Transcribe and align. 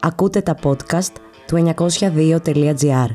Ακούτε 0.00 0.40
τα 0.40 0.56
podcast 0.62 1.12
του 1.46 1.74
902.gr. 1.76 3.06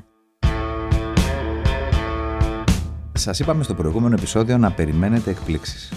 Σας 3.14 3.40
είπαμε 3.40 3.64
στο 3.64 3.74
προηγούμενο 3.74 4.16
επεισόδιο 4.18 4.58
να 4.58 4.72
περιμένετε 4.72 5.30
εκπλήξεις. 5.30 5.94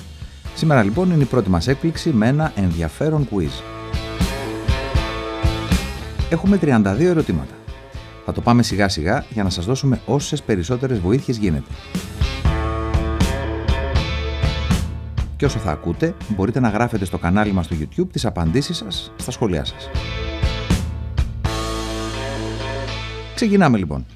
Σήμερα 0.54 0.82
λοιπόν 0.82 1.10
είναι 1.10 1.22
η 1.22 1.26
πρώτη 1.26 1.50
μας 1.50 1.68
έκπληξη 1.68 2.10
με 2.10 2.26
ένα 2.26 2.52
ενδιαφέρον 2.56 3.28
quiz. 3.30 3.62
Έχουμε 6.30 6.58
32 6.62 6.96
ερωτήματα. 7.00 7.54
Θα 8.24 8.32
το 8.32 8.40
πάμε 8.40 8.62
σιγά 8.62 8.88
σιγά 8.88 9.24
για 9.30 9.42
να 9.42 9.50
σας 9.50 9.64
δώσουμε 9.64 10.00
όσες 10.06 10.42
περισσότερες 10.42 10.98
βοήθειες 10.98 11.36
γίνεται. 11.36 11.70
Και 15.36 15.44
όσο 15.44 15.58
θα 15.58 15.70
ακούτε, 15.70 16.14
μπορείτε 16.28 16.60
να 16.60 16.68
γράφετε 16.68 17.04
στο 17.04 17.18
κανάλι 17.18 17.52
μας 17.52 17.64
στο 17.64 17.76
YouTube 17.80 18.08
τις 18.12 18.24
απαντήσεις 18.24 18.76
σας 18.76 19.12
στα 19.16 19.30
σχόλιά 19.30 19.64
σας. 19.64 19.90
Ξεκινάμε 23.36 23.78
λοιπόν. 23.78 24.06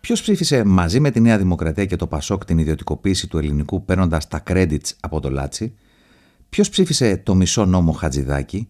Ποιος 0.00 0.20
ψήφισε 0.20 0.64
μαζί 0.64 1.00
με 1.00 1.10
τη 1.10 1.20
Νέα 1.20 1.38
Δημοκρατία 1.38 1.84
και 1.84 1.96
το 1.96 2.06
Πασόκ 2.06 2.44
την 2.44 2.58
ιδιωτικοποίηση 2.58 3.28
του 3.28 3.38
ελληνικού 3.38 3.84
παίρνοντας 3.84 4.28
τα 4.28 4.42
credits 4.46 4.90
από 5.00 5.20
το 5.20 5.30
Λάτσι, 5.30 5.74
Ποιος 6.48 6.68
ψήφισε 6.68 7.16
το 7.16 7.34
μισό 7.34 7.64
νόμο 7.64 7.92
Χατζηδάκη, 7.92 8.68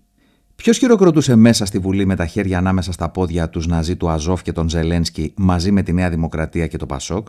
Ποιος 0.57 0.79
χειροκροτούσε 0.79 1.35
μέσα 1.37 1.65
στη 1.65 1.79
Βουλή 1.79 2.07
με 2.07 2.17
τα 2.17 2.27
χέρια 2.27 2.59
ανάμεσα 2.59 2.93
στα 2.93 3.09
πόδια 3.11 3.49
τους 3.49 3.67
Ναζί 3.67 3.97
του 3.97 4.11
Αζόφ 4.11 4.43
και 4.43 4.53
τον 4.53 4.69
Ζελένσκι 4.69 5.33
μαζί 5.37 5.71
με 5.71 5.83
τη 5.83 5.93
Νέα 5.93 6.11
Δημοκρατία 6.11 6.67
και 6.67 6.77
το 6.77 6.87
Πασόκ, 6.87 7.29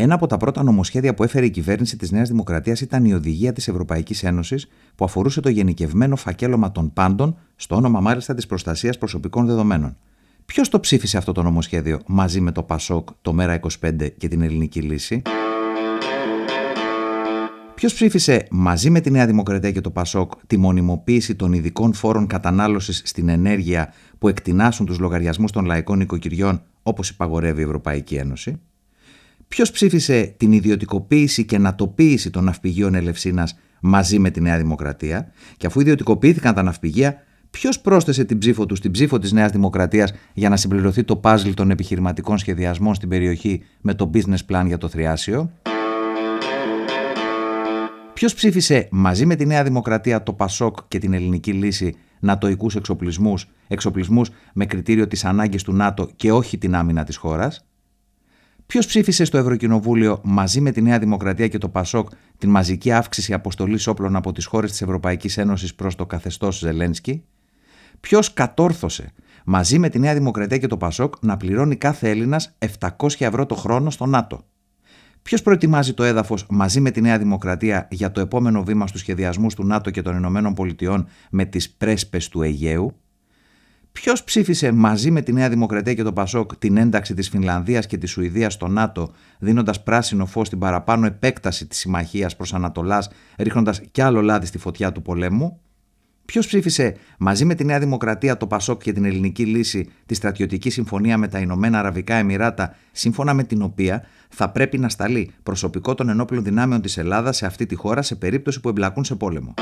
ένα 0.00 0.14
από 0.14 0.26
τα 0.26 0.36
πρώτα 0.36 0.62
νομοσχέδια 0.62 1.14
που 1.14 1.24
έφερε 1.24 1.46
η 1.46 1.50
κυβέρνηση 1.50 1.96
της 1.96 2.10
Νέας 2.10 2.28
Δημοκρατίας 2.28 2.80
ήταν 2.80 3.04
η 3.04 3.14
οδηγία 3.14 3.52
της 3.52 3.68
Ευρωπαϊκής 3.68 4.22
Ένωσης 4.22 4.68
που 4.94 5.04
αφορούσε 5.04 5.40
το 5.40 5.48
γενικευμένο 5.48 6.16
φακέλωμα 6.16 6.72
των 6.72 6.92
πάντων, 6.92 7.36
στο 7.56 7.76
όνομα 7.76 8.00
μάλιστα 8.00 8.34
της 8.34 8.46
προστασίας 8.46 8.98
προσωπικών 8.98 9.46
δεδομένων. 9.46 9.96
Ποιος 10.44 10.68
το 10.68 10.80
ψήφισε 10.80 11.16
αυτό 11.16 11.32
το 11.32 11.42
νομοσχέδιο 11.42 12.00
μαζί 12.06 12.40
με 12.40 12.52
το 12.52 12.62
ΠΑΣΟΚ, 12.62 13.08
το 13.22 13.34
ΜΕΡΑ25 13.38 14.08
και 14.16 14.28
την 14.28 14.42
Ελληνική 14.42 14.80
Λύση; 14.80 15.22
Ποιος 17.80 17.94
ψήφισε 17.94 18.46
μαζί 18.50 18.90
με 18.90 19.00
τη 19.00 19.10
Νέα 19.10 19.26
Δημοκρατία 19.26 19.70
και 19.70 19.80
το 19.80 19.90
ΠΑΣΟΚ 19.90 20.32
τη 20.46 20.56
μονιμοποίηση 20.56 21.34
των 21.34 21.52
ειδικών 21.52 21.92
φόρων 21.92 22.26
κατανάλωσης 22.26 23.02
στην 23.04 23.28
ενέργεια 23.28 23.92
που 24.18 24.28
εκτινάσουν 24.28 24.86
τους 24.86 24.98
λογαριασμούς 24.98 25.52
των 25.52 25.64
λαϊκών 25.64 26.00
οικοκυριών 26.00 26.62
όπως 26.82 27.08
υπαγορεύει 27.08 27.60
η 27.60 27.64
Ευρωπαϊκή 27.64 28.14
Ένωση; 28.14 28.60
Ποιος 29.54 29.70
ψήφισε 29.70 30.34
την 30.36 30.52
ιδιωτικοποίηση 30.52 31.44
και 31.44 31.58
νατοποίηση 31.58 32.30
των 32.30 32.44
ναυπηγείων 32.44 32.94
Ελευσίνας 32.94 33.58
μαζί 33.80 34.18
με 34.18 34.30
τη 34.30 34.40
Νέα 34.40 34.56
Δημοκρατία, 34.56 35.32
και 35.56 35.66
αφού 35.66 35.80
ιδιωτικοποιήθηκαν 35.80 36.54
τα 36.54 36.62
ναυπηγεία, 36.62 37.16
ποιος 37.50 37.80
πρόσθεσε 37.80 38.24
την 38.24 38.38
ψήφο 38.38 38.66
τους 38.66 38.78
στην 38.78 38.90
ψήφο 38.90 39.18
της 39.18 39.32
Νέας 39.32 39.50
Δημοκρατίας 39.50 40.12
για 40.34 40.48
να 40.48 40.56
συμπληρωθεί 40.56 41.04
το 41.04 41.16
πάζλ 41.16 41.50
των 41.50 41.70
επιχειρηματικών 41.70 42.38
σχεδιασμών 42.38 42.94
στην 42.94 43.08
περιοχή 43.08 43.62
με 43.80 43.94
το 43.94 44.10
business 44.14 44.52
plan 44.52 44.64
για 44.66 44.78
το 44.78 44.88
Θριάσιο; 44.88 45.50
Ποιος 48.14 48.34
ψήφισε 48.34 48.88
μαζί 48.90 49.26
με 49.26 49.34
τη 49.34 49.46
Νέα 49.46 49.62
Δημοκρατία 49.62 50.22
το 50.22 50.32
Πασόκ 50.32 50.76
και 50.88 50.98
την 50.98 51.12
Ελληνική 51.12 51.52
Λύση 51.52 51.94
νατοικούς 52.20 52.76
εξοπλισμούς, 52.76 53.46
εξοπλισμούς 53.68 54.30
με 54.52 54.66
κριτήριο 54.66 55.06
της 55.06 55.24
ανάγκης 55.24 55.62
του 55.62 55.72
ΝΑΤΟ 55.72 56.10
και 56.16 56.32
όχι 56.32 56.58
την 56.58 56.74
άμυνα 56.74 57.04
της 57.04 57.16
χώρας; 57.16 57.64
Ποιος 58.70 58.86
ψήφισε 58.86 59.24
στο 59.24 59.38
Ευρωκοινοβούλιο 59.38 60.20
μαζί 60.22 60.60
με 60.60 60.70
τη 60.70 60.82
Νέα 60.82 60.98
Δημοκρατία 60.98 61.48
και 61.48 61.58
το 61.58 61.68
Πασόκ 61.68 62.08
την 62.38 62.50
μαζική 62.50 62.92
αύξηση 62.92 63.32
αποστολής 63.32 63.86
όπλων 63.86 64.16
από 64.16 64.32
τις 64.32 64.46
χώρες 64.46 64.70
της 64.70 64.82
Ευρωπαϊκής 64.82 65.38
Ένωσης 65.38 65.74
προς 65.74 65.94
το 65.94 66.06
καθεστώς 66.06 66.58
Ζελένσκι; 66.58 67.24
Ποιος 68.00 68.32
κατόρθωσε 68.32 69.12
μαζί 69.44 69.78
με 69.78 69.88
τη 69.88 69.98
Νέα 69.98 70.14
Δημοκρατία 70.14 70.58
και 70.58 70.66
το 70.66 70.76
Πασόκ 70.76 71.14
να 71.20 71.36
πληρώνει 71.36 71.76
κάθε 71.76 72.10
Έλληνας 72.10 72.56
700 72.78 73.08
ευρώ 73.18 73.46
το 73.46 73.54
χρόνο 73.54 73.90
στο 73.90 74.06
ΝΑΤΟ; 74.06 74.44
Ποιος 75.22 75.42
προετοιμάζει 75.42 75.94
το 75.94 76.02
έδαφος 76.02 76.46
μαζί 76.48 76.80
με 76.80 76.90
τη 76.90 77.00
Νέα 77.00 77.18
Δημοκρατία 77.18 77.88
για 77.90 78.12
το 78.12 78.20
επόμενο 78.20 78.64
βήμα 78.64 78.86
στους 78.86 79.00
σχεδιασμούς 79.00 79.54
του 79.54 79.66
ΝΑΤΟ 79.66 79.90
και 79.90 80.02
των 80.02 80.16
Ηνωμένων 80.16 80.54
Πολιτειών 80.54 81.08
με 81.30 81.44
τις 81.44 81.70
πρέσπες 81.70 82.28
του 82.28 82.42
Αιγαίου; 82.42 82.96
Ποιος 83.92 84.24
ψήφισε 84.24 84.72
μαζί 84.72 85.10
με 85.10 85.22
τη 85.22 85.32
Νέα 85.32 85.48
Δημοκρατία 85.48 85.94
και 85.94 86.02
το 86.02 86.12
Πασόκ 86.12 86.56
την 86.56 86.76
ένταξη 86.76 87.14
της 87.14 87.28
Φινλανδίας 87.28 87.86
και 87.86 87.96
της 87.96 88.10
Σουηδίας 88.10 88.52
στο 88.52 88.68
ΝΑΤΟ, 88.68 89.12
δίνοντας 89.38 89.82
πράσινο 89.82 90.26
φως 90.26 90.46
στην 90.46 90.58
παραπάνω 90.58 91.06
επέκταση 91.06 91.66
της 91.66 91.78
συμμαχίας 91.78 92.36
προς 92.36 92.54
Ανατολάς, 92.54 93.10
ρίχνοντας 93.38 93.80
κι 93.90 94.00
άλλο 94.00 94.22
λάδι 94.22 94.46
στη 94.46 94.58
φωτιά 94.58 94.92
του 94.92 95.02
πολέμου; 95.02 95.60
Ποιος 96.30 96.46
ψήφισε 96.46 96.96
μαζί 97.18 97.44
με 97.44 97.54
τη 97.54 97.64
Νέα 97.64 97.78
Δημοκρατία, 97.78 98.36
το 98.36 98.46
Πασόκ 98.46 98.82
και 98.82 98.92
την 98.92 99.04
Ελληνική 99.04 99.44
Λύση 99.44 99.90
τη 100.06 100.14
στρατιωτική 100.14 100.70
συμφωνία 100.70 101.18
με 101.18 101.28
τα 101.28 101.38
Ηνωμένα 101.38 101.78
Αραβικά 101.78 102.14
Εμμυράτα, 102.14 102.74
σύμφωνα 102.92 103.34
με 103.34 103.44
την 103.44 103.62
οποία 103.62 104.04
θα 104.28 104.50
πρέπει 104.50 104.78
να 104.78 104.88
σταλεί 104.88 105.30
προσωπικό 105.42 105.94
των 105.94 106.08
ενόπλων 106.08 106.44
δυνάμεων 106.44 106.80
της 106.80 106.96
Ελλάδας 106.96 107.36
σε 107.36 107.46
αυτή 107.46 107.66
τη 107.66 107.74
χώρα 107.74 108.02
σε 108.02 108.14
περίπτωση 108.14 108.60
που 108.60 108.68
εμπλακούν 108.68 109.04
σε 109.04 109.14
πόλεμο; 109.14 109.54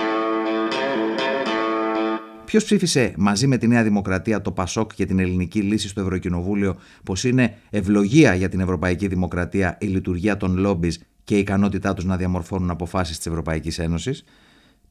Ποιος 2.48 2.64
ψήφισε 2.64 3.12
μαζί 3.16 3.47
με 3.47 3.56
τη 3.56 3.66
Νέα 3.66 3.82
Δημοκρατία, 3.82 4.42
το 4.42 4.53
Πασόκ 4.53 4.94
και 4.94 5.06
την 5.06 5.19
Ελληνική 5.19 5.60
Λύση 5.60 5.88
στο 5.88 6.00
Ευρωκοινοβούλιο 6.00 6.76
πως 7.04 7.25
είναι 7.25 7.54
ευλογία 7.70 8.34
για 8.34 8.48
την 8.48 8.60
Ευρωπαϊκή 8.60 9.06
Δημοκρατία 9.06 9.76
η 9.81 9.86
λειτουργία 9.86 10.36
των 10.36 10.56
λόμπις 10.56 11.03
και 11.25 11.36
η 11.36 11.38
ικανότητά 11.38 11.94
τους 11.94 12.04
να 12.04 12.16
διαμορφώνουν 12.16 12.70
αποφάσεις 12.70 13.16
της 13.16 13.26
Ευρωπαϊκής 13.26 13.78
Ένωσης; 13.78 14.25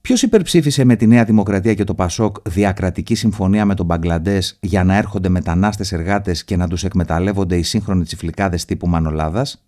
Ποιος 0.02 0.22
υπερψήφισε 0.22 0.84
με 0.84 0.96
τη 0.96 1.08
Νέα 1.08 1.24
Δημοκρατία 1.24 1.74
και 1.74 1.84
το 1.84 1.94
Πασόκ 1.94 2.36
διακρατική 2.50 3.16
συμφωνία 3.16 3.66
με 3.66 3.76
τον 3.76 3.86
Μπαγκλαντές 3.86 4.58
για 4.62 4.84
να 4.84 4.96
έρχονται 4.96 5.30
μετανάστες 5.30 5.92
εργάτες 5.92 6.44
και 6.44 6.56
να 6.56 6.68
τους 6.68 6.84
εκμεταλλεύονται 6.84 7.58
οι 7.58 7.64
σύγχρονοι 7.64 8.04
τσιφλικάδες 8.04 8.66
τύπου 8.66 8.88
Μανολάδας; 8.88 9.68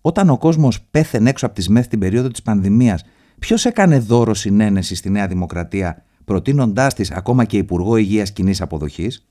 Όταν 0.00 0.30
ο 0.30 0.38
κόσμος 0.38 0.82
πέθαινε 0.90 1.30
έξω 1.30 1.46
από 1.46 1.54
τις 1.54 1.68
ΜΕΘ 1.68 1.86
την 1.86 1.98
περίοδο 1.98 2.28
της 2.28 2.42
πανδημίας, 2.42 3.04
ποιος 3.38 3.64
έκανε 3.64 3.98
δώρο 3.98 4.34
συνένεση 4.34 4.94
στη 4.94 5.10
Νέα 5.10 5.26
Δημοκρατία 5.26 6.04
προτείνοντάς 6.24 6.94
της 6.94 7.10
ακόμα 7.10 7.44
και 7.44 7.56
Υπουργό 7.56 7.96
Υγείας 7.96 8.32
Κοινής 8.32 8.60
Αποδοχής, 8.60 9.26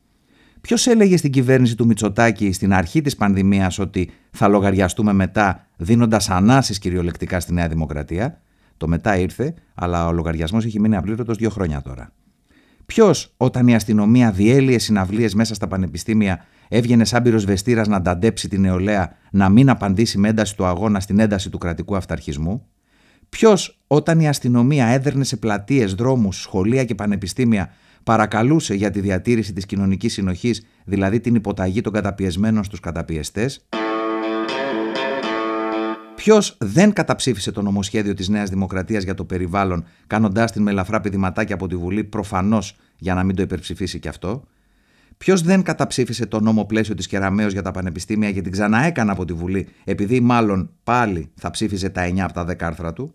ποιος 0.61 0.87
έλεγε 0.87 1.17
στην 1.17 1.31
κυβέρνηση 1.31 1.75
του 1.75 1.85
Μητσοτάκη 1.85 2.51
στην 2.51 2.73
αρχή 2.73 3.01
της 3.01 3.15
πανδημίας 3.15 3.79
ότι 3.79 4.09
θα 4.31 4.47
λογαριαστούμε 4.47 5.13
μετά, 5.13 5.67
δίνοντας 5.77 6.29
ανάσει 6.29 6.79
κυριολεκτικά 6.79 7.39
στη 7.39 7.53
Νέα 7.53 7.67
Δημοκρατία; 7.67 8.41
Το 8.77 8.87
μετά 8.87 9.17
ήρθε, 9.17 9.53
αλλά 9.73 10.07
ο 10.07 10.11
λογαριασμός 10.11 10.65
έχει 10.65 10.79
μείνει 10.79 10.95
απλήρωτος 10.95 11.37
δύο 11.37 11.49
χρόνια 11.49 11.81
τώρα. 11.81 12.11
Ποιος, 12.85 13.33
όταν 13.37 13.67
η 13.67 13.75
αστυνομία 13.75 14.31
διέλυε 14.31 14.79
συναυλίες 14.79 15.33
μέσα 15.33 15.53
στα 15.53 15.67
πανεπιστήμια, 15.67 16.45
έβγαινε 16.69 17.05
σαν 17.05 17.23
πυροσβεστήρας 17.23 17.87
να 17.87 17.95
ανταντέψει 17.95 18.47
την 18.47 18.61
νεολαία 18.61 19.11
να 19.31 19.49
μην 19.49 19.69
απαντήσει 19.69 20.17
με 20.17 20.29
ένταση 20.29 20.55
του 20.55 20.65
αγώνα 20.65 20.99
στην 20.99 21.19
ένταση 21.19 21.49
του 21.49 21.57
κρατικού 21.57 21.95
αυταρχισμού; 21.95 22.67
Ποιος, 23.37 23.79
όταν 23.87 24.19
η 24.19 24.27
αστυνομία 24.27 24.85
έδερνε 24.85 25.23
σε 25.23 25.37
πλατείες, 25.37 25.93
δρόμους, 25.93 26.41
σχολεία 26.41 26.85
και 26.85 26.95
πανεπιστήμια, 26.95 27.69
παρακαλούσε 28.03 28.73
για 28.73 28.91
τη 28.91 28.99
διατήρηση 28.99 29.53
της 29.53 29.65
κοινωνικής 29.65 30.13
συνοχής, 30.13 30.65
δηλαδή 30.85 31.19
την 31.19 31.35
υποταγή 31.35 31.81
των 31.81 31.93
καταπιεσμένων 31.93 32.63
στους 32.63 32.79
καταπιεστές; 32.79 33.65
Ποιος 36.15 36.57
δεν 36.59 36.93
καταψήφισε 36.93 37.51
το 37.51 37.61
νομοσχέδιο 37.61 38.13
της 38.13 38.29
Νέας 38.29 38.49
Δημοκρατίας 38.49 39.03
για 39.03 39.13
το 39.13 39.25
περιβάλλον, 39.25 39.85
κάνοντάς 40.07 40.51
την 40.51 40.61
με 40.61 40.71
ελαφρά 40.71 41.01
πηδηματάκια 41.01 41.55
από 41.55 41.67
τη 41.67 41.75
Βουλή, 41.75 42.03
προφανώς 42.03 42.77
για 42.97 43.13
να 43.13 43.23
μην 43.23 43.35
το 43.35 43.41
υπερψηφίσει 43.41 43.99
κι 43.99 44.07
αυτό; 44.07 44.43
Ποιος 45.17 45.41
δεν 45.41 45.63
καταψήφισε 45.63 46.25
το 46.25 46.39
νόμο 46.39 46.65
πλαίσιο 46.65 46.95
της 46.95 47.07
Κεραμαίο 47.07 47.47
για 47.47 47.61
τα 47.61 47.71
πανεπιστήμια 47.71 48.31
και 48.31 48.41
την 48.41 48.51
ξαναέκανα 48.51 49.11
από 49.11 49.25
τη 49.25 49.33
Βουλή, 49.33 49.67
επειδή 49.83 50.19
μάλλον 50.19 50.69
πάλι 50.83 51.31
θα 51.35 51.49
ψήφιζε 51.49 51.89
τα 51.89 52.09
9 52.09 52.19
από 52.19 52.33
τα 52.33 52.45
10 52.45 52.55
άρθρα 52.59 52.93
του; 52.93 53.13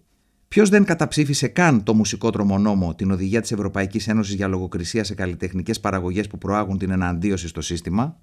Ποιος 0.56 0.69
δεν 0.69 0.84
καταψήφισε 0.84 1.49
καν 1.49 1.83
το 1.83 1.94
μουσικό 1.94 2.31
τρομονόμο, 2.31 2.95
την 2.95 3.10
οδηγία 3.10 3.41
της 3.41 3.53
Ευρωπαϊκής 3.53 4.09
Ένωσης 4.09 4.34
για 4.34 4.48
λογοκρισία 4.48 5.04
σε 5.04 5.15
καλλιτεχνικές 5.15 5.81
παραγωγές 5.81 6.27
που 6.27 6.39
προάγουν 6.39 6.78
την 6.78 6.91
εναντίωση 6.91 7.48
στο 7.48 7.60
σύστημα; 7.60 8.16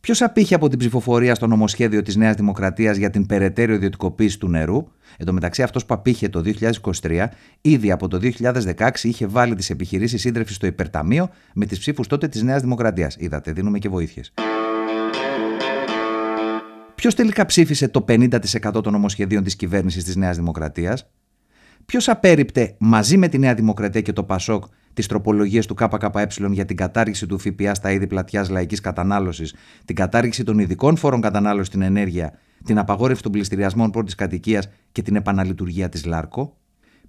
Ποιος 0.00 0.22
απήχε 0.22 0.54
από 0.54 0.68
την 0.68 0.78
ψηφοφορία 0.78 1.34
στο 1.34 1.46
νομοσχέδιο 1.46 2.02
της 2.02 2.16
Νέας 2.16 2.34
Δημοκρατίας 2.34 2.96
για 2.96 3.10
την 3.10 3.26
περαιτέρω 3.26 3.74
ιδιωτικοποίηση 3.74 4.38
του 4.38 4.48
νερού; 4.48 4.86
Εν 5.16 5.26
τω 5.26 5.32
μεταξύ, 5.32 5.62
αυτός 5.62 5.86
που 5.86 5.94
απήχε 5.94 6.28
το 6.28 6.42
2023, 7.02 7.26
ήδη 7.60 7.90
από 7.90 8.08
το 8.08 8.18
2016 8.18 8.90
είχε 9.02 9.26
βάλει 9.26 9.54
τις 9.54 9.70
επιχειρήσεις 9.70 10.20
σύντρεφη 10.20 10.52
στο 10.52 10.66
υπερταμείο 10.66 11.30
με 11.54 11.66
τις 11.66 11.78
ψήφους 11.78 12.06
τότε 12.06 12.28
της 12.28 12.42
Νέας 12.42 12.62
Δημοκρατίας. 12.62 13.16
Είδατε, 13.18 13.52
δίνουμε 13.52 13.78
και 13.78 13.88
βοήθειες. 13.88 14.32
Ποιος 16.94 17.14
τελικά 17.14 17.46
ψήφισε 17.46 17.88
το 17.88 18.04
50% 18.08 18.82
των 18.82 18.92
νομοσχεδίων 18.92 19.42
της 19.42 19.56
κυβέρνησης 19.56 20.04
της 20.04 20.16
Νέας 20.16 20.36
Δημοκρατίας; 20.36 21.06
Ποιος 21.86 22.08
απέρριπτε 22.08 22.74
μαζί 22.78 23.16
με 23.16 23.28
τη 23.28 23.38
Νέα 23.38 23.54
Δημοκρατία 23.54 24.00
και 24.00 24.12
το 24.12 24.24
ΠΑΣΟΚ 24.24 24.64
τις 24.94 25.06
τροπολογίες 25.06 25.66
του 25.66 25.74
ΚΚΕ 25.74 26.26
για 26.50 26.64
την 26.64 26.76
κατάργηση 26.76 27.26
του 27.26 27.38
ΦΠΑ 27.38 27.74
στα 27.74 27.92
είδη 27.92 28.06
πλατιάς 28.06 28.48
λαϊκής 28.48 28.80
κατανάλωσης, 28.80 29.54
την 29.84 29.94
κατάργηση 29.96 30.44
των 30.44 30.58
ειδικών 30.58 30.96
φόρων 30.96 31.20
κατανάλωσης 31.20 31.66
στην 31.66 31.82
ενέργεια, 31.82 32.38
την 32.64 32.78
απαγόρευση 32.78 33.22
των 33.22 33.32
πληστηριασμών 33.32 33.90
πρώτης 33.90 34.14
κατοικίας 34.14 34.68
και 34.92 35.02
την 35.02 35.16
επαναλειτουργία 35.16 35.88
της 35.88 36.04
ΛΑΡΚΟ. 36.04 36.56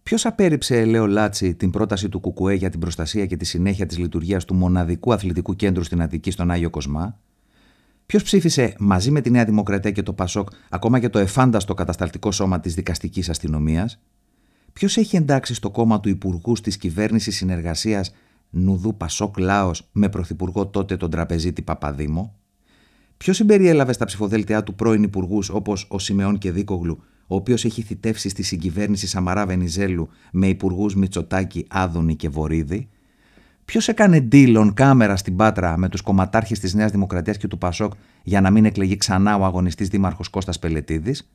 Ποιος 0.04 0.26
απέρριψε, 0.26 0.86
λέω 0.86 1.08
Λάτσι, 1.08 1.56
την 1.56 1.70
πρόταση 1.70 2.10
του 2.10 2.20
Κουκουέ 2.20 2.54
για 2.54 2.70
την 2.70 2.80
προστασία 2.80 3.26
και 3.26 3.38
τη 3.38 3.46
συνέχεια 3.46 3.86
της 3.86 3.98
λειτουργίας 3.98 4.46
του 4.46 4.54
μοναδικού 4.54 5.14
αθλητικού 5.14 5.56
κέντρου 5.56 5.84
στην 5.84 6.02
Αττική, 6.02 6.32
στον 6.32 6.52
Άγιο 6.52 6.70
Κοσμά; 6.70 7.20
Ποιος 8.06 8.24
ψήφισε 8.24 8.76
μαζί 8.80 9.12
με 9.12 9.22
τη 9.22 9.30
Νέα 9.30 9.46
Δημοκρατία 9.46 9.92
και 9.92 10.04
το 10.04 10.14
Πασόκ 10.14 10.50
ακόμα 10.70 11.00
και 11.00 11.10
το 11.10 11.20
εφάνταστο 11.20 11.74
κατασταλτικό 11.74 12.32
σώμα 12.32 12.60
της 12.60 12.74
δικαστικής 12.74 13.30
αστυνομίας; 13.30 14.02
Ποιος 14.74 14.98
έχει 14.98 15.16
εντάξει 15.16 15.54
στο 15.54 15.70
κόμμα 15.70 16.00
του 16.00 16.10
Υπουργού 16.10 16.54
τη 16.54 16.78
Κυβέρνηση 16.78 17.32
Συνεργασίας 17.32 18.14
Νουδού 18.50 18.98
Πασόκ 18.98 19.38
Λάος 19.38 19.90
με 19.92 20.10
πρωθυπουργό 20.10 20.68
τότε 20.68 20.98
τον 20.98 21.10
τραπεζίτη 21.10 21.62
Παπαδήμο; 21.62 22.36
Ποιος 23.18 23.36
συμπεριέλαβε 23.36 23.94
στα 23.94 24.06
ψηφοδέλτια 24.06 24.64
του 24.64 24.76
πρώην 24.76 25.04
υπουργούς 25.04 25.50
όπως 25.50 25.88
ο 25.90 26.00
Σιμεών 26.00 26.38
και 26.38 26.52
Δίκογλου, 26.52 27.04
ο 27.28 27.36
οποίος 27.36 27.66
έχει 27.66 27.82
θητεύσει 27.82 28.30
στη 28.30 28.44
συγκυβέρνηση 28.44 29.08
Σαμαρά 29.08 29.46
Βενιζέλου 29.46 30.10
με 30.32 30.48
υπουργούς 30.48 30.96
Μητσοτάκη, 30.96 31.66
Άδωνη 31.70 32.16
και 32.16 32.30
Βορύδη; 32.30 32.90
Ποιος 33.66 33.88
έκανε 33.88 34.28
deal 34.32 34.72
κάμερα 34.74 35.16
στην 35.16 35.36
Πάτρα 35.36 35.78
με 35.78 35.90
τους 35.90 36.02
κομματάρχες 36.02 36.60
της 36.60 36.74
Νέας 36.74 36.92
Δημοκρατίας 36.92 37.38
και 37.38 37.48
του 37.48 37.58
Πασόκ 37.58 37.94
για 38.24 38.42
να 38.42 38.50
μην 38.50 38.66
εκλεγεί 38.66 38.98
ξανά 38.98 39.36
ο 39.38 39.46
αγωνιστής 39.46 39.88
δήμαρχος 39.88 40.30
Κώστας 40.30 40.60
Πελετίδης; 40.60 41.34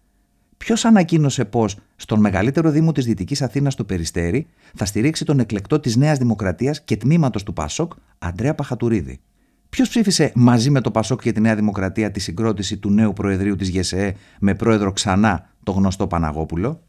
Ποιος 0.58 0.84
ανακοίνωσε 0.84 1.44
πω 1.44 1.64
στον 1.96 2.20
μεγαλύτερο 2.20 2.70
Δήμο 2.70 2.92
της 2.92 3.04
Δυτικής 3.04 3.42
Αθήνας 3.42 3.74
του 3.74 3.86
Περιστέρη 3.86 4.46
θα 4.74 4.84
στηρίξει 4.84 5.24
τον 5.24 5.40
εκλεκτό 5.40 5.80
της 5.80 5.96
Νέας 5.96 6.18
Δημοκρατίας 6.18 6.82
και 6.84 6.96
τμήματος 6.96 7.42
του 7.42 7.52
Πασόκ, 7.52 7.92
Αντρέα 8.18 8.54
Παχατουρίδη; 8.54 9.20
Ποιος 9.68 9.88
ψήφισε 9.88 10.32
μαζί 10.34 10.70
με 10.70 10.80
το 10.80 10.90
Πασόκ 10.90 11.22
και 11.22 11.32
τη 11.32 11.40
Νέα 11.40 11.54
Δημοκρατία 11.54 12.10
τη 12.10 12.20
συγκρότηση 12.20 12.76
του 12.76 12.90
νέου 12.90 13.12
Προεδρείου 13.12 13.56
της 13.56 13.68
ΓΕΣΕΕ 13.68 14.14
με 14.40 14.54
πρόεδρο 14.54 14.92
ξανά 14.92 15.50
το 15.62 15.72
γνωστό 15.72 16.06
Παναγόπουλο; 16.06 16.82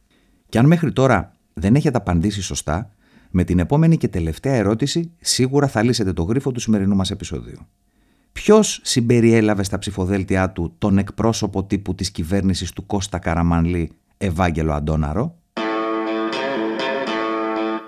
Και 0.49 0.57
αν 0.57 0.65
μέχρι 0.65 0.91
τώρα 0.93 1.35
δεν 1.53 1.75
έχετε 1.75 1.97
απαντήσει 1.97 2.41
σωστά, 2.41 2.91
με 3.29 3.43
την 3.43 3.59
επόμενη 3.59 3.97
και 3.97 4.07
τελευταία 4.07 4.53
ερώτηση 4.53 5.11
σίγουρα 5.19 5.67
θα 5.67 5.83
λύσετε 5.83 6.13
το 6.13 6.23
γρίφο 6.23 6.51
του 6.51 6.59
σημερινού 6.59 6.95
μας 6.95 7.11
επεισοδίου. 7.11 7.67
Ποιος 8.49 8.79
συμπεριέλαβε 8.83 9.63
στα 9.63 9.77
ψηφοδέλτια 9.77 10.49
του 10.49 10.75
τον 10.77 10.97
εκπρόσωπο 10.97 11.63
τύπου 11.63 11.95
της 11.95 12.11
κυβέρνησης 12.11 12.71
του 12.71 12.85
Κώστα 12.85 13.19
Καραμανλή, 13.19 13.91
Ευάγγελο 14.17 14.73
Αντώναρο; 14.73 15.35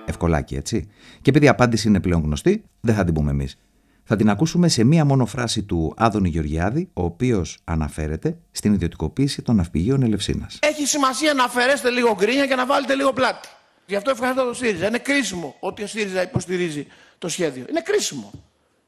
Ευκολάκι, 0.06 0.56
έτσι. 0.56 0.90
Και 1.22 1.30
επειδή 1.30 1.46
η 1.46 1.48
απάντηση 1.48 1.88
είναι 1.88 2.00
πλέον 2.00 2.22
γνωστή, 2.22 2.63
δεν 2.80 2.96
θα 2.96 3.04
την 3.04 3.13
πούμε 3.13 3.31
εμείς. 3.31 3.58
Θα 4.04 4.16
την 4.16 4.30
ακούσουμε 4.30 4.68
σε 4.68 4.84
μία 4.84 5.06
μόνο 5.06 5.25
φράση 5.25 5.63
του 5.63 5.94
Άδωνη 5.98 6.30
Γεωργιάδη, 6.30 6.90
ο 6.94 7.04
οποίος 7.04 7.58
αναφέρεται 7.63 8.38
στην 8.52 8.74
ιδιωτικοποίηση 8.74 9.42
των 9.42 9.56
ναυπηγείων 9.56 10.04
Ελευσίνας. 10.04 10.60
Έχει 10.62 10.86
σημασία 10.86 11.34
να 11.34 11.44
αφαιρέσετε 11.44 11.90
λίγο 11.90 12.16
γκρίνια 12.16 12.48
και 12.48 12.56
να 12.56 12.66
βάλετε 12.66 12.96
λίγο 12.96 13.13
πλάτη. 13.13 13.48
Γι' 13.86 13.96
αυτό 13.96 14.12
ευχαριστώ 14.12 14.44
τον 14.44 14.56
ΣΥΡΙΖΑ. 14.56 14.88
Είναι 14.88 14.98
κρίσιμο 14.98 15.56
ότι 15.60 15.84
ο 15.84 15.88
ΣΥΡΙΖΑ 15.88 16.22
υποστηρίζει 16.22 16.88
το 17.18 17.28
σχέδιο. 17.28 17.66
Είναι 17.69 17.81
κρίσιμο. 17.81 18.31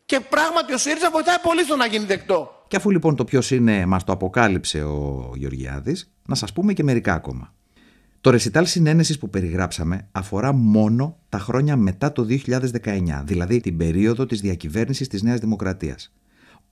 Και 0.05 0.19
πράγματι 0.29 0.73
ο 0.73 0.77
ΣΥΡΙΖΑ 0.77 1.09
βοηθάει 1.11 1.39
πολύ 1.39 1.63
στο 1.63 1.75
να 1.75 1.85
γίνει 1.85 2.05
δεκτό. 2.05 2.65
Και 2.67 2.75
αφού 2.75 2.89
λοιπόν 2.89 3.15
το 3.15 3.23
ποιος 3.23 3.51
είναι, 3.51 3.85
μας 3.85 4.03
το 4.03 4.11
αποκάλυψε 4.11 4.83
ο 4.83 5.31
Γεωργιάδης, 5.35 6.13
να 6.27 6.35
σας 6.35 6.53
πούμε 6.53 6.73
και 6.73 6.83
μερικά 6.83 7.13
ακόμα. 7.13 7.53
Το 8.21 8.29
ρεσιτάλ 8.29 8.65
συνένεσης 8.65 9.17
που 9.17 9.29
περιγράψαμε 9.29 10.07
αφορά 10.11 10.53
μόνο 10.53 11.17
τα 11.29 11.39
χρόνια 11.39 11.75
μετά 11.75 12.11
το 12.11 12.23
2019, 12.23 13.23
δηλαδή 13.23 13.59
την 13.59 13.77
περίοδο 13.77 14.25
της 14.25 14.41
διακυβέρνησης 14.41 15.07
της 15.07 15.21
Νέας 15.21 15.39
Δημοκρατίας. 15.39 16.13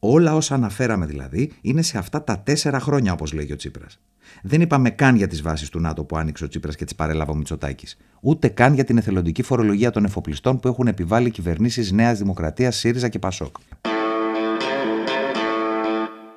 Όλα 0.03 0.35
όσα 0.35 0.55
αναφέραμε 0.55 1.05
δηλαδή 1.05 1.51
είναι 1.61 1.81
σε 1.81 1.97
αυτά 1.97 2.23
τα 2.23 2.39
τέσσερα 2.39 2.79
χρόνια, 2.79 3.13
όπως 3.13 3.33
λέγει 3.33 3.53
ο 3.53 3.55
Τσίπρας. 3.55 3.99
Δεν 4.41 4.61
είπαμε 4.61 4.89
καν 4.89 5.15
για 5.15 5.27
τις 5.27 5.41
βάσεις 5.41 5.69
του 5.69 5.79
ΝΑΤΟ 5.79 6.03
που 6.03 6.17
άνοιξε 6.17 6.43
ο 6.43 6.47
Τσίπρας 6.47 6.75
και 6.75 6.83
τις 6.83 6.95
παρέλαβε 6.95 7.31
ο 7.31 7.35
Μητσοτάκης. 7.35 7.97
Ούτε 8.21 8.47
καν 8.47 8.73
για 8.73 8.83
την 8.83 8.97
εθελοντική 8.97 9.43
φορολογία 9.43 9.91
των 9.91 10.05
εφοπλιστών 10.05 10.59
που 10.59 10.67
έχουν 10.67 10.87
επιβάλει 10.87 11.29
κυβερνήσεις 11.29 11.91
Νέας 11.91 12.17
Δημοκρατίας, 12.17 12.75
ΣΥΡΙΖΑ 12.75 13.09
και 13.09 13.19
ΠΑΣΟΚ. 13.19 13.55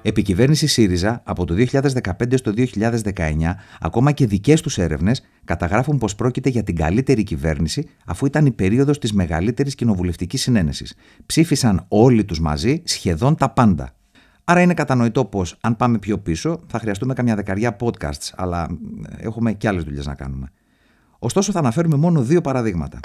Επικυβέρνηση 0.06 0.67
ΣΥΡΙΖΑ 0.67 1.21
από 1.25 1.45
το 1.45 1.55
2015 1.55 2.35
στο 2.35 2.53
2019, 2.56 3.55
ακόμα 3.81 4.12
και 4.12 4.27
δικές 4.27 4.61
τους 4.61 4.79
έρευνες 4.79 5.23
καταγράφουν 5.45 5.99
πως 5.99 6.15
πρόκειται 6.15 6.49
για 6.49 6.62
την 6.62 6.77
καλύτερη 6.77 7.23
κυβέρνηση, 7.23 7.89
αφού 8.06 8.27
ήταν 8.27 8.47
η 8.47 8.51
περίοδος 8.51 8.99
της 8.99 9.12
μεγαλύτερης 9.12 9.75
κοινοβουλευτικής 9.75 10.43
συνένεσης. 10.43 10.95
Ψήφισαν 11.27 11.85
όλοι 11.89 12.25
τους 12.25 12.41
μαζί 12.41 12.83
σχεδόν 12.85 13.37
τα 13.37 13.51
πάντα. 13.51 13.95
Άρα 14.45 14.61
είναι 14.61 14.75
κατανοητό 14.75 15.25
πως 15.25 15.56
αν 15.61 15.77
πάμε 15.77 15.99
πιο 15.99 16.19
πίσω 16.19 16.61
θα 16.67 16.79
χρειαστούμε 16.79 17.15
καμιά 17.15 17.35
δεκαριά 17.35 17.77
podcasts, 17.81 18.31
αλλά 18.35 18.67
έχουμε 19.17 19.53
και 19.53 19.69
άλλες 19.69 19.85
δουλειές 19.85 20.06
να 20.06 20.15
κάνουμε. 20.15 20.51
Ωστόσο, 21.19 21.53
θα 21.53 21.59
αναφέρουμε 21.59 21.97
μόνο 21.97 22.23
δύο 22.23 22.41
παραδείγματα. 22.41 23.01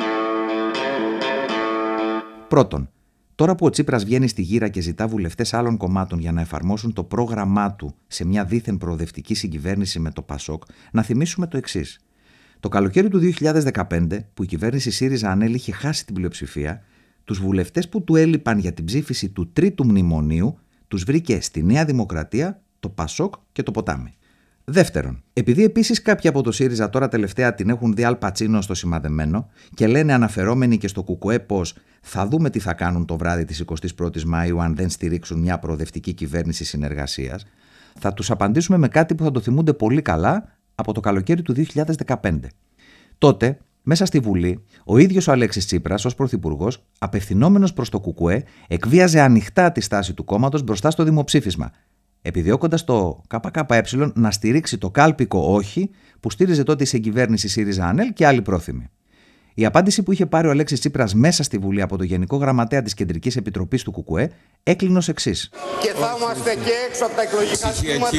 Πρώτον, 2.48 2.90
τώρα 3.40 3.56
που 3.56 3.66
ο 3.66 3.70
Τσίπρας 3.70 4.04
βγαίνει 4.04 4.28
στη 4.28 4.42
γύρα 4.42 4.68
και 4.68 4.82
ζητά 4.82 5.08
βουλευτές 5.08 5.54
άλλων 5.54 5.78
κομμάτων 5.78 6.20
για 6.20 6.32
να 6.32 6.42
εφαρμόσουν 6.42 6.94
το 6.94 7.04
πρόγραμμά 7.04 7.74
του 7.74 7.96
σε 8.08 8.26
μια 8.26 8.46
δίθεν 8.46 8.78
προοδευτική 8.78 9.34
συγκυβέρνηση 9.36 10.00
με 10.00 10.12
το 10.12 10.22
ΠΑΣΟΚ, 10.22 10.64
να 10.92 11.02
θυμίσουμε 11.02 11.48
το 11.48 11.58
εξής. 11.58 12.00
Το 12.60 12.70
καλοκαίρι 12.70 13.10
του 13.10 13.20
2015, 13.20 14.08
που 14.34 14.44
η 14.44 14.46
κυβέρνηση 14.46 14.92
ΣΥΡΙΖΑ 14.92 15.32
ανέλη 15.32 15.56
είχε 15.56 15.72
χάσει 15.72 16.06
την 16.06 16.16
πλειοψηφία, 16.16 16.82
τους 17.24 17.40
βουλευτές 17.40 17.90
που 17.90 18.04
του 18.04 18.16
έλειπαν 18.16 18.60
για 18.60 18.74
την 18.74 18.86
ψήφιση 18.86 19.30
του 19.30 19.52
τρίτου 19.52 19.86
μνημονίου 19.86 20.58
τους 20.88 21.04
βρήκε 21.04 21.42
στη 21.42 21.64
Νέα 21.64 21.86
Δημοκρατία, 21.86 22.62
το 22.80 22.90
Πασόκ 22.90 23.34
και 23.52 23.64
το 23.64 23.72
Ποτάμι. 23.72 24.14
Δεύτερον, 24.72 25.24
επειδή 25.34 25.64
επίσης 25.64 26.02
κάποιοι 26.02 26.30
από 26.30 26.42
το 26.42 26.52
ΣΥΡΙΖΑ 26.52 26.90
τώρα 26.90 27.08
τελευταία 27.08 27.54
την 27.54 27.70
έχουν 27.70 27.94
δει 27.94 28.04
αλπατσίνο 28.04 28.62
στο 28.62 28.74
σημαδεμένο 28.74 29.50
και 29.74 29.88
λένε 29.88 30.14
αναφερόμενοι 30.14 30.78
και 30.78 30.88
στο 30.88 31.04
Κουκουέ 31.04 31.40
πως 31.40 31.76
θα 32.02 32.28
δούμε 32.28 32.50
τι 32.50 32.60
θα 32.60 32.74
κάνουν 32.74 33.06
το 33.06 33.18
βράδυ 33.18 33.46
της 33.46 33.64
21η 33.66 34.24
Μαου 34.24 34.62
αν 34.62 34.76
δεν 34.76 34.90
στηρίξουν 34.90 35.40
μια 35.40 35.60
προοδευτική 35.60 36.14
κυβέρνηση 36.14 36.66
συνεργασίας, 36.66 37.46
θα 38.00 38.14
τους 38.14 38.32
απαντήσουμε 38.32 38.78
με 38.78 38.88
κάτι 38.88 39.16
που 39.16 39.24
θα 39.24 39.32
το 39.32 39.40
θυμούνται 39.40 39.74
πολύ 39.74 40.02
καλά 40.02 40.44
από 40.76 40.94
το 40.94 41.00
καλοκαίρι 41.00 41.42
του 41.42 41.54
2015. 41.54 42.40
Τότε, 43.18 43.58
μέσα 43.84 44.06
στη 44.06 44.20
Βουλή, 44.20 44.64
ο 44.86 44.98
ίδιος 44.98 45.28
ο 45.28 45.32
Αλέξης 45.32 45.66
Τσίπρας, 45.66 46.06
ως 46.06 46.16
πρωθυπουργός, 46.16 46.84
απευθυνόμενος 47.00 47.74
προς 47.74 47.90
το 47.90 48.00
Κουκουέ, 48.00 48.44
εκβίαζε 48.68 49.20
ανοιχτά 49.20 49.72
τη 49.72 49.82
στάση 49.82 50.14
του 50.14 50.24
κόμματος 50.24 50.64
μπροστά 50.64 50.92
στο 50.92 51.04
δημοψήφισμα, 51.04 51.72
επιδιώκοντας 52.22 52.84
το 52.84 53.22
ΚΚΕ 53.28 53.84
να 54.14 54.32
στηρίξει 54.32 54.78
το 54.78 54.90
κάλπικο 54.90 55.54
όχι 55.54 55.90
που 56.20 56.32
στήριζε 56.32 56.64
τότε 56.64 56.84
η 56.84 56.86
συγκυβέρνηση 56.86 57.48
ΣΥΡΙΖΑ 57.48 57.86
ΑΝΕΛ 57.86 58.14
και 58.14 58.26
άλλοι 58.26 58.42
πρόθυμοι. 58.42 58.90
Η 59.54 59.66
απάντηση 59.66 60.04
που 60.04 60.12
είχε 60.12 60.26
πάρει 60.26 60.48
ο 60.48 60.50
Αλέξης 60.50 60.80
Τσίπρας 60.80 61.14
μέσα 61.14 61.44
στη 61.44 61.58
Βουλή 61.58 61.82
από 61.82 61.98
το 61.98 62.04
Γενικό 62.04 62.38
Γραμματέα 62.38 62.82
της 62.82 62.94
Κεντρικής 62.94 63.36
Επιτροπής 63.36 63.84
του 63.84 63.92
ΚΚΕ 63.92 64.32
έκλεινε 64.64 64.98
ως 64.98 65.08
εξής. 65.08 65.50
Και 65.82 65.94
θα 65.96 66.16
είμαστε 66.18 66.54
και 66.54 66.72
έξω 66.90 67.06
από 67.06 67.16
τα 67.16 67.22
εκλογικά 67.22 67.72
συστήματα 67.72 68.10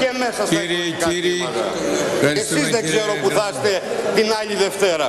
και 0.00 0.18
μέσα 0.18 0.46
στα 0.46 0.60
εκλογικά 0.60 1.10
συστήματα. 1.10 2.30
Εσείς 2.40 2.70
δεν 2.70 2.82
ξέρω 2.82 3.12
που 3.22 3.28
θα 3.28 3.50
είστε 3.52 3.80
την 4.14 4.32
άλλη 4.40 4.54
Δευτέρα. 4.54 5.06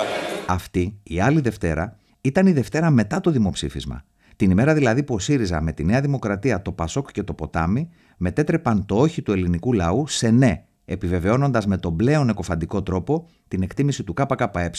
Αυτή 0.48 1.00
η 1.03 1.19
άλλη 1.22 1.41
Δευτέρα 1.41 1.98
ήταν 2.22 2.48
η 2.48 2.51
Δευτέρα 2.51 2.89
μετά 2.89 3.19
το 3.19 3.31
δημοψήφισμα. 3.31 4.03
Την 4.38 4.51
ημέρα 4.51 4.74
δηλαδή 4.74 5.03
που 5.03 5.13
ο 5.13 5.20
ΣΥΡΙΖΑ 5.20 5.62
με 5.62 5.72
τη 5.72 5.84
Νέα 5.84 6.01
Δημοκρατία, 6.01 6.62
το 6.62 6.72
Πασόκ 6.72 7.12
και 7.12 7.24
το 7.24 7.34
Ποτάμι 7.34 7.89
μετέτρεπαν 8.17 8.86
το 8.86 8.96
όχι 8.96 9.22
του 9.22 9.32
ελληνικού 9.32 9.74
λαού 9.74 10.08
σε 10.08 10.29
ναι, 10.29 10.63
επιβεβαιώνοντας 10.86 11.65
με 11.65 11.77
τον 11.77 11.96
πλέον 11.96 12.29
εκοφαντικό 12.29 12.84
τρόπο 12.84 13.27
την 13.48 13.62
εκτίμηση 13.62 14.03
του 14.03 14.13
ΚΚΕ 14.13 14.72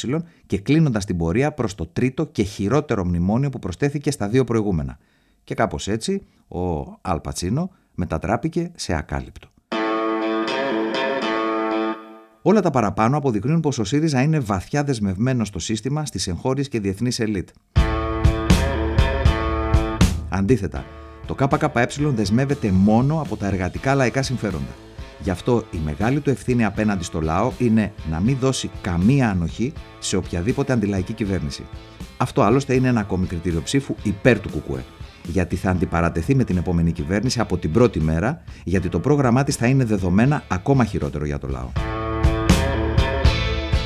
και 0.46 0.58
κλείνοντας 0.58 1.04
την 1.04 1.16
πορεία 1.16 1.52
προς 1.52 1.74
το 1.74 1.86
τρίτο 1.86 2.26
και 2.26 2.42
χειρότερο 2.42 3.04
μνημόνιο 3.04 3.50
που 3.50 3.58
προσθέθηκε 3.58 4.10
στα 4.10 4.28
δύο 4.28 4.44
προηγούμενα. 4.44 4.98
Και 5.44 5.54
κάπως 5.54 5.88
έτσι 5.88 6.22
ο 6.48 6.80
Αλπατσίνο 7.00 7.70
μετατράπηκε 7.94 8.70
σε 8.74 8.94
ακάλυπτο. 8.94 9.48
Όλα 12.42 12.60
τα 12.60 12.70
παραπάνω 12.70 13.16
αποδεικνύουν 13.16 13.60
πως 13.60 13.78
ο 13.78 13.84
ΣΥΡΙΖΑ 13.84 14.22
είναι 14.22 14.38
βαθιά 14.38 14.84
δεσμευμένος 14.84 15.48
στο 15.48 15.58
σύστημα, 15.58 16.06
στις 16.06 16.26
εγχώριες 16.26 16.68
και 16.68 16.80
διεθνείς 16.80 17.20
ελίτ. 17.20 17.48
Αντίθετα, 20.28 20.84
το 21.26 21.34
ΚΚΕ 21.34 21.88
δεσμεύεται 21.98 22.70
μόνο 22.70 23.20
από 23.20 23.36
τα 23.36 23.46
εργατικά 23.46 23.94
λαϊκά 23.94 24.22
συμφέροντα. 24.22 24.74
Γι' 25.22 25.30
αυτό 25.30 25.64
η 25.70 25.78
μεγάλη 25.84 26.20
του 26.20 26.30
ευθύνη 26.30 26.64
απέναντι 26.64 27.04
στο 27.04 27.20
λαό 27.20 27.52
είναι 27.58 27.92
να 28.10 28.20
μην 28.20 28.36
δώσει 28.40 28.70
καμία 28.80 29.30
ανοχή 29.30 29.72
σε 29.98 30.16
οποιαδήποτε 30.16 30.72
αντιλαϊκή 30.72 31.12
κυβέρνηση. 31.12 31.66
Αυτό 32.16 32.42
άλλωστε 32.42 32.74
είναι 32.74 32.88
ένα 32.88 33.00
ακόμη 33.00 33.26
κριτήριο 33.26 33.62
ψήφου 33.62 33.94
υπέρ 34.02 34.40
του 34.40 34.48
ΚΚΕ. 34.48 34.84
Γιατί 35.22 35.56
θα 35.56 35.70
αντιπαρατεθεί 35.70 36.34
με 36.34 36.44
την 36.44 36.56
επόμενη 36.56 36.92
κυβέρνηση 36.92 37.40
από 37.40 37.56
την 37.56 37.72
πρώτη 37.72 38.00
μέρα, 38.00 38.42
γιατί 38.64 38.88
το 38.88 38.98
πρόγραμμά 39.00 39.44
της 39.44 39.56
θα 39.56 39.66
είναι 39.66 39.84
δεδομένα 39.84 40.42
ακόμα 40.48 40.84
χειρότερο 40.84 41.24
για 41.24 41.38
το 41.38 41.48
λαό. 41.48 41.68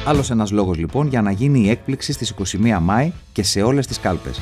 Άλλος 0.07 0.31
ένας 0.31 0.51
λόγος 0.51 0.79
λοιπόν 0.79 1.07
για 1.07 1.23
να 1.23 1.31
γίνει 1.31 1.61
η 1.61 1.71
έκπληξη 1.71 2.13
στις 2.13 2.35
21 2.63 2.79
Μάη 2.81 3.13
και 3.33 3.43
σε 3.43 3.63
όλες 3.63 3.87
τις 3.87 4.01
κάλπες. 4.01 4.41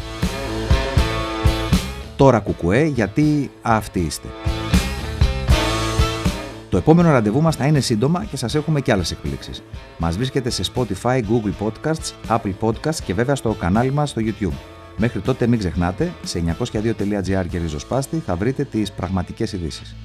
Τώρα 2.21 2.41
κουκουέ 2.41 2.85
γιατί 2.85 3.51
αυτοί 3.63 4.01
είστε. 4.01 4.29
Το 6.71 6.77
επόμενο 6.77 7.11
ραντεβού 7.11 7.43
μας 7.43 7.57
θα 7.57 7.67
είναι 7.67 7.81
σύντομα 7.81 8.25
και 8.25 8.37
σας 8.37 8.55
έχουμε 8.55 8.81
και 8.81 8.93
άλλες 8.93 9.11
εκπλήξεις. 9.11 9.63
Μας 9.99 10.17
βρίσκεται 10.17 10.51
σε 10.51 10.65
Spotify, 10.75 11.21
Google 11.21 11.67
Podcasts, 11.67 12.37
Apple 12.37 12.53
Podcasts 12.61 13.01
και 13.05 13.15
βέβαια 13.15 13.35
στο 13.35 13.53
κανάλι 13.53 13.91
μας 13.91 14.11
στο 14.11 14.23
YouTube. 14.25 14.55
Μέχρι 14.97 15.21
τότε 15.21 15.47
μην 15.47 15.59
ξεχνάτε, 15.59 16.13
σε 16.23 16.57
902.gr 16.73 17.47
και 17.49 17.59
ριζοσπάστη 17.59 18.19
θα 18.19 18.37
βρείτε 18.37 18.65
τις 18.65 18.93
πραγματικές 18.93 19.53
ειδήσεις. 19.53 19.97